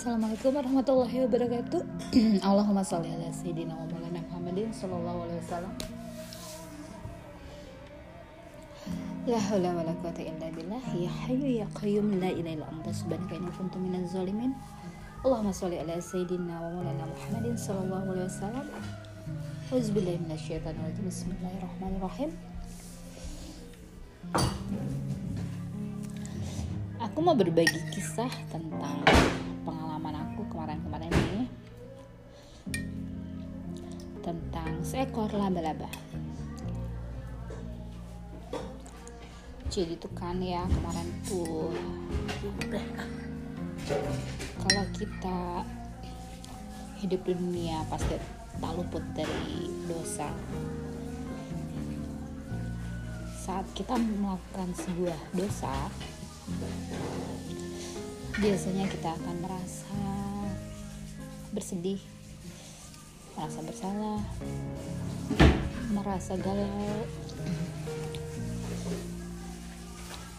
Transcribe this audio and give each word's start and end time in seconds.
Assalamualaikum 0.00 0.56
warahmatullahi 0.56 1.28
wabarakatuh. 1.28 1.80
Allahumma 2.48 2.80
sholli 2.80 3.12
ala 3.12 3.28
sayyidina 3.28 3.76
wa 3.76 3.84
maulana 3.84 4.24
Muhammadin 4.32 4.72
sallallahu 4.72 5.28
alaihi 5.28 5.40
wasallam. 5.44 5.74
La 9.28 9.36
haula 9.36 9.76
wala 9.76 9.92
quwata 10.00 10.24
illa 10.24 10.48
billah 10.56 10.80
ya 10.96 11.12
hayyu 11.28 11.60
ya 11.60 11.68
qayyum 11.76 12.16
la 12.16 12.32
ilaha 12.32 12.56
illa 12.56 12.66
anta 12.72 12.96
subhanaka 12.96 13.36
inni 13.36 13.52
kuntu 13.52 13.76
minaz 13.76 14.16
zalimin. 14.16 14.56
Allahumma 15.20 15.52
sholli 15.52 15.76
ala 15.76 16.00
sayyidina 16.00 16.54
wa 16.56 16.80
maulana 16.80 17.04
Muhammadin 17.04 17.60
sallallahu 17.60 18.16
alaihi 18.16 18.28
wasallam. 18.32 18.66
Auzubillahi 19.68 20.16
minasyaitonir 20.24 20.80
rajim. 20.80 21.04
Bismillahirrahmanirrahim. 21.12 22.30
Aku 27.04 27.20
mau 27.20 27.36
berbagi 27.36 27.84
kisah 27.92 28.32
tentang 28.48 29.04
kemarin-kemarin 30.60 31.08
ini 31.08 31.42
tentang 34.20 34.68
seekor 34.84 35.32
laba-laba. 35.32 35.88
Jadi 39.72 39.96
tuh 39.96 40.12
kan 40.12 40.36
ya 40.36 40.60
kemarin 40.68 41.08
tuh 41.24 41.72
kalau 44.60 44.84
kita 44.92 45.64
hidup 47.00 47.24
di 47.24 47.32
dunia 47.32 47.80
pasti 47.88 48.20
tak 48.60 48.72
luput 48.76 49.00
dari 49.16 49.64
dosa. 49.88 50.28
Saat 53.32 53.64
kita 53.72 53.96
melakukan 53.96 54.76
sebuah 54.76 55.20
dosa, 55.32 55.88
biasanya 58.36 58.84
kita 58.92 59.16
akan 59.16 59.36
merasa 59.40 60.19
bersedih, 61.50 61.98
merasa 63.34 63.58
bersalah, 63.66 64.22
merasa 65.90 66.32
galau. 66.38 67.02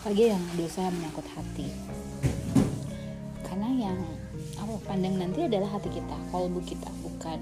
Apalagi 0.00 0.24
yang 0.32 0.44
dosa 0.56 0.88
menyangkut 0.88 1.28
hati. 1.32 1.68
Karena 3.44 3.68
yang 3.72 3.98
Allah 4.60 4.80
pandang 4.84 5.16
nanti 5.20 5.44
adalah 5.44 5.76
hati 5.76 5.92
kita, 5.92 6.16
kalbu 6.32 6.60
kita, 6.64 6.88
bukan 7.04 7.40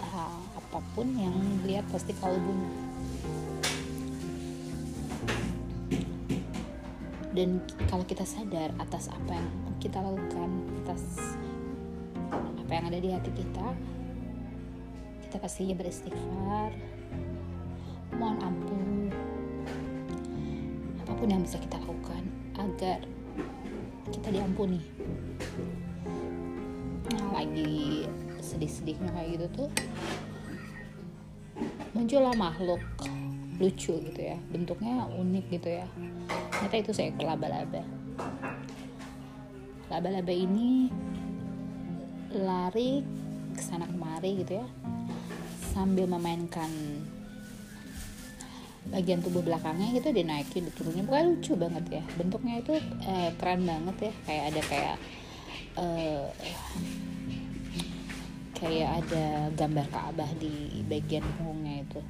uh, 0.00 0.40
apa 0.56 0.80
pun 0.92 1.08
yang 1.16 1.36
dilihat 1.64 1.84
pasti 1.92 2.12
kalbunya. 2.16 2.88
dan 7.38 7.62
kalau 7.86 8.02
kita 8.02 8.26
sadar 8.26 8.74
atas 8.82 9.06
apa 9.14 9.38
yang 9.38 9.46
kita 9.78 10.02
lakukan 10.02 10.50
atas 10.82 11.38
ada 12.88 13.04
di 13.04 13.12
hati 13.12 13.30
kita 13.36 13.66
kita 15.28 15.36
pastinya 15.44 15.76
beristighfar 15.76 16.72
mohon 18.16 18.40
ampun. 18.40 19.12
Apa 21.04 21.12
pun 21.12 21.28
yang 21.28 21.44
bisa 21.44 21.60
kita 21.60 21.76
lakukan 21.84 22.24
agar 22.56 23.04
kita 24.08 24.28
diampuni. 24.32 24.80
Nah 27.12 27.28
lagi 27.36 28.08
sedih-sedihnya 28.40 29.12
kayak 29.12 29.28
gitu 29.36 29.46
tuh 29.52 29.70
muncullah 31.92 32.32
makhluk 32.40 32.80
lucu 33.60 34.00
gitu 34.00 34.20
ya. 34.32 34.40
Bentuknya 34.48 35.04
unik 35.12 35.44
gitu 35.60 35.68
ya. 35.76 35.86
Ternyata 36.56 36.76
itu 36.80 36.90
seekor 36.96 37.28
laba-laba 37.28 37.84
laba-laba 39.88 40.32
ini 40.32 40.92
lari 42.32 43.00
ke 43.56 43.62
sana 43.64 43.88
kemari 43.88 44.44
gitu 44.44 44.60
ya 44.60 44.68
sambil 45.72 46.10
memainkan 46.10 46.68
bagian 48.88 49.20
tubuh 49.20 49.44
belakangnya 49.44 50.00
gitu 50.00 50.10
dinaikin 50.16 50.64
diturunin. 50.72 51.04
Pokoknya 51.04 51.26
lucu 51.28 51.52
banget 51.54 51.84
ya. 52.00 52.02
Bentuknya 52.16 52.54
itu 52.58 52.74
eh, 53.04 53.30
keren 53.36 53.68
banget 53.68 53.96
ya. 54.10 54.12
Kayak 54.24 54.44
ada 54.48 54.60
kayak 54.64 54.96
eh, 55.76 56.26
kayak 58.58 58.90
ada 59.04 59.24
gambar 59.54 59.86
Ka'bah 59.92 60.30
di 60.40 60.82
bagian 60.88 61.22
punggungnya 61.36 61.84
itu. 61.84 62.00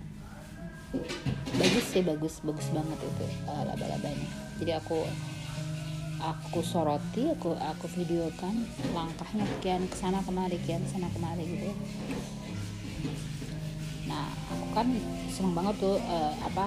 Bagus 1.59 1.87
sih 1.93 2.01
bagus 2.01 2.41
bagus 2.41 2.65
banget 2.73 2.97
itu 2.97 3.27
uh, 3.45 3.63
laba-labanya. 3.69 4.29
Jadi 4.57 4.73
aku 4.73 5.05
aku 6.19 6.61
soroti 6.67 7.31
aku 7.31 7.55
aku 7.55 7.87
videokan 7.95 8.67
langkahnya 8.91 9.47
kian 9.63 9.87
ke 9.87 9.97
sana 9.97 10.19
kemari 10.27 10.59
kian 10.67 10.83
ke 10.83 10.91
sana 10.91 11.07
kemari 11.15 11.47
gitu 11.47 11.71
ya. 11.71 11.77
nah 14.11 14.27
aku 14.51 14.67
kan 14.75 14.89
seneng 15.31 15.55
banget 15.55 15.75
tuh 15.79 15.97
uh, 15.99 16.35
apa 16.43 16.67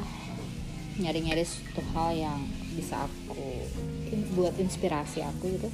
nyari-nyari 0.99 1.43
suatu 1.43 1.83
hal 1.95 2.15
yang 2.15 2.39
bisa 2.75 3.03
aku 3.03 3.67
in, 4.11 4.23
buat 4.35 4.55
inspirasi 4.55 5.23
aku 5.23 5.45
gitu 5.59 5.69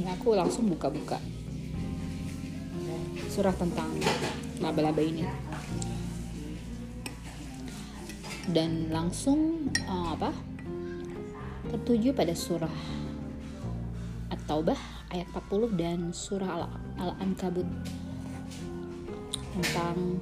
ya 0.00 0.16
aku 0.16 0.32
langsung 0.32 0.72
buka-buka 0.72 1.20
surah 3.32 3.56
tentang 3.56 3.88
laba-laba 4.60 5.00
ini 5.00 5.24
dan 8.52 8.92
langsung 8.92 9.72
uh, 9.88 10.12
apa 10.12 10.51
tertuju 11.72 12.12
pada 12.12 12.36
surah 12.36 12.76
At-Taubah 14.28 14.76
ayat 15.08 15.24
40 15.32 15.72
dan 15.80 15.98
surah 16.12 16.68
Al-Ankabut. 17.00 17.64
Tentang 19.56 20.20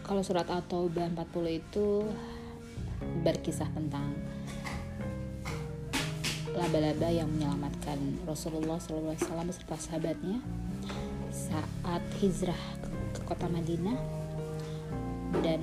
kalau 0.00 0.24
surat 0.24 0.48
At-Taubah 0.48 1.12
40 1.12 1.60
itu 1.60 2.08
berkisah 3.20 3.68
tentang 3.76 4.16
laba-laba 6.56 7.08
yang 7.12 7.28
menyelamatkan 7.28 8.24
Rasulullah 8.24 8.80
SAW 8.80 9.16
beserta 9.44 9.76
sahabatnya. 9.76 10.40
Saat 11.28 12.02
hijrah 12.24 12.58
ke 13.12 13.20
kota 13.28 13.46
Madinah 13.52 14.00
dan 15.44 15.62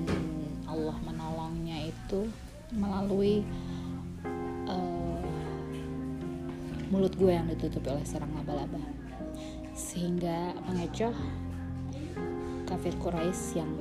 Allah 0.66 0.97
menolongnya 1.03 1.91
itu 1.91 2.31
melalui 2.75 3.47
uh, 4.67 5.23
mulut 6.91 7.13
gue 7.16 7.31
yang 7.31 7.47
ditutupi 7.47 7.88
oleh 7.91 8.03
serang 8.07 8.31
laba-laba. 8.35 8.81
Sehingga 9.78 10.57
mengecoh 10.66 11.13
kafir 12.67 12.94
Quraisy 13.00 13.61
yang 13.63 13.72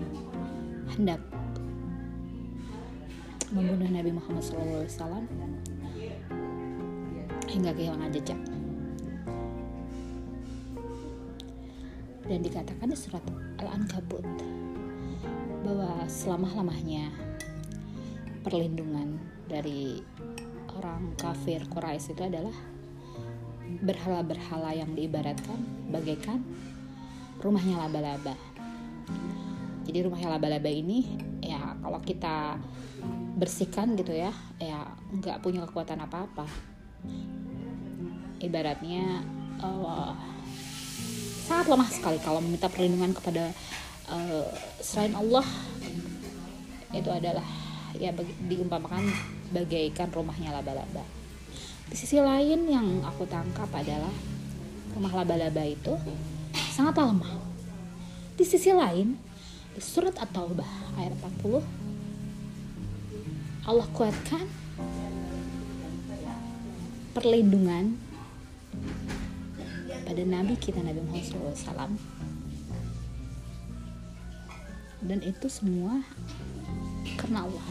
hendak 0.94 1.18
membunuh 3.50 3.88
Nabi 3.90 4.10
Muhammad 4.14 4.42
SAW 4.42 5.26
hingga 7.46 7.70
kehilangan 7.74 8.10
jejak. 8.14 8.40
Dan 12.26 12.42
dikatakan 12.42 12.90
di 12.90 12.98
surat 12.98 13.22
Al-Ankabut 13.62 14.26
bahwa 15.62 16.02
selama-lamanya 16.10 17.25
perlindungan 18.46 19.18
dari 19.50 19.98
orang 20.78 21.18
kafir 21.18 21.66
Quraisy 21.66 22.14
itu 22.14 22.22
adalah 22.22 22.54
berhala-berhala 23.82 24.70
yang 24.70 24.94
diibaratkan 24.94 25.58
bagaikan 25.90 26.46
rumahnya 27.42 27.82
laba-laba. 27.82 28.38
Jadi 29.82 29.98
rumahnya 30.06 30.38
laba-laba 30.38 30.70
ini 30.70 31.18
ya 31.42 31.74
kalau 31.82 31.98
kita 32.06 32.54
bersihkan 33.34 33.98
gitu 33.98 34.14
ya, 34.14 34.30
ya 34.62 34.94
nggak 35.10 35.42
punya 35.42 35.66
kekuatan 35.66 35.98
apa-apa. 36.06 36.46
Ibaratnya 38.38 39.26
uh, 39.58 40.14
sangat 41.50 41.66
lemah 41.66 41.90
sekali 41.90 42.22
kalau 42.22 42.38
meminta 42.38 42.70
perlindungan 42.70 43.10
kepada 43.10 43.50
uh, 44.06 44.46
selain 44.78 45.18
Allah 45.18 45.46
itu 46.94 47.10
adalah 47.10 47.65
ya 47.96 48.12
diumpamakan 48.46 49.08
bagaikan 49.50 50.08
rumahnya 50.12 50.52
laba-laba. 50.52 51.04
Di 51.86 51.96
sisi 51.96 52.18
lain 52.18 52.66
yang 52.66 53.02
aku 53.06 53.24
tangkap 53.30 53.70
adalah 53.72 54.12
rumah 54.92 55.12
laba-laba 55.12 55.62
itu 55.64 55.94
sangat 56.74 56.98
lemah. 56.98 57.40
Di 58.36 58.44
sisi 58.44 58.68
lain, 58.74 59.16
di 59.76 59.80
surat 59.80 60.16
At-Taubah 60.16 60.96
ayat 60.96 61.12
40 61.20 61.60
Allah 63.66 63.86
kuatkan 63.92 64.46
perlindungan 67.16 67.98
pada 70.06 70.22
Nabi 70.22 70.54
kita 70.54 70.80
Nabi 70.80 71.02
Muhammad 71.02 71.26
SAW 71.26 71.98
dan 75.04 75.20
itu 75.20 75.46
semua 75.52 76.00
karena 77.18 77.44
Allah. 77.44 77.66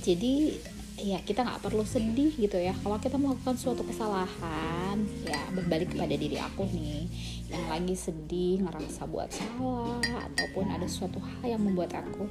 Jadi 0.00 0.56
ya 1.00 1.16
kita 1.24 1.44
nggak 1.44 1.64
perlu 1.64 1.84
sedih 1.84 2.32
gitu 2.36 2.56
ya. 2.60 2.76
Kalau 2.76 2.96
kita 3.00 3.16
melakukan 3.16 3.56
suatu 3.56 3.84
kesalahan 3.84 5.00
ya 5.24 5.40
berbalik 5.52 5.92
kepada 5.92 6.12
diri 6.16 6.36
aku 6.40 6.64
nih. 6.68 7.04
Yang 7.50 7.64
lagi 7.68 7.94
sedih 7.96 8.54
ngerasa 8.64 9.08
buat 9.08 9.28
salah 9.32 10.00
ataupun 10.32 10.64
ada 10.72 10.88
suatu 10.88 11.20
hal 11.20 11.56
yang 11.56 11.60
membuat 11.60 11.98
aku 11.98 12.24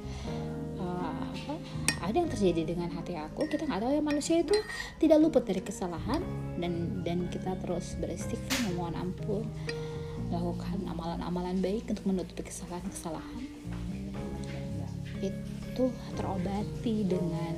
uh, 0.80 1.28
ada 2.00 2.16
yang 2.16 2.30
terjadi 2.32 2.72
dengan 2.74 2.88
hati 2.90 3.14
aku 3.14 3.46
kita 3.46 3.66
nggak 3.70 3.86
tahu 3.86 3.92
ya. 3.94 4.02
Manusia 4.02 4.36
itu 4.42 4.56
tidak 4.98 5.18
luput 5.22 5.46
dari 5.46 5.62
kesalahan 5.62 6.22
dan 6.58 7.02
dan 7.06 7.30
kita 7.30 7.54
terus 7.62 7.94
beristighfar 8.02 8.70
memohon 8.70 8.96
ampun 8.98 9.44
melakukan 10.30 10.78
amalan-amalan 10.86 11.58
baik 11.58 11.90
untuk 11.90 12.06
menutupi 12.06 12.46
kesalahan-kesalahan. 12.46 13.44
Itu 15.20 15.90
terobati 16.14 17.04
dengan 17.04 17.54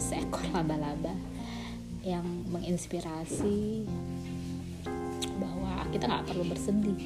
seekor 0.00 0.42
laba-laba 0.56 1.12
yang 2.00 2.24
menginspirasi 2.48 3.84
bahwa 5.36 5.84
kita 5.92 6.08
nggak 6.08 6.26
perlu 6.32 6.44
bersedih. 6.48 6.98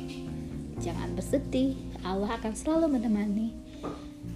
Jangan 0.79 1.19
bersedih 1.19 1.75
Allah 2.07 2.39
akan 2.39 2.55
selalu 2.55 2.99
menemani 2.99 3.51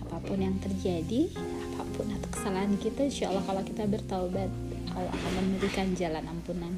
apa 0.07 0.19
pun 0.23 0.39
yang 0.39 0.59
terjadi 0.59 1.31
apa 1.75 1.83
pun 1.95 2.07
atau 2.11 2.29
kesalahan 2.31 2.75
kita 2.79 3.07
insya 3.07 3.31
Allah 3.31 3.43
kalau 3.47 3.63
kita 3.63 3.87
bertaubat 3.87 4.51
Allah 4.95 5.13
akan 5.15 5.33
memberikan 5.43 5.95
jalan 5.95 6.25
ampunan. 6.27 6.75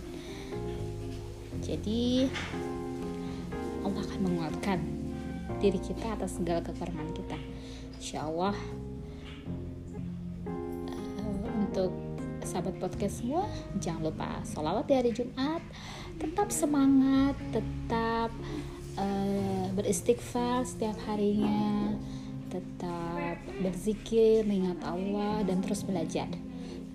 Jadi 1.64 2.28
Allah 3.84 4.02
akan 4.04 4.20
menguatkan 4.24 4.78
diri 5.58 5.80
kita 5.80 6.14
atas 6.14 6.38
segala 6.38 6.62
kekurangan 6.62 7.10
kita. 7.14 7.38
Insya 7.98 8.26
Allah 8.26 8.54
untuk 11.58 11.92
sahabat 12.48 12.80
podcast 12.80 13.20
semua 13.20 13.44
jangan 13.76 14.08
lupa 14.08 14.40
sholawat 14.46 14.88
di 14.88 14.94
hari 14.96 15.10
Jumat. 15.12 15.60
Tetap 16.18 16.48
semangat 16.48 17.36
tetap 17.52 18.30
uh, 18.96 19.66
beristighfar 19.76 20.64
setiap 20.64 20.96
harinya. 21.10 21.94
Tetap 22.48 23.44
berzikir 23.60 24.48
mengingat 24.48 24.80
Allah 24.80 25.44
dan 25.44 25.60
terus 25.60 25.84
belajar. 25.84 26.32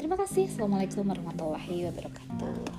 Terima 0.02 0.18
kasih. 0.18 0.50
Assalamualaikum 0.50 1.06
warahmatullahi 1.06 1.86
wabarakatuh 1.94 2.73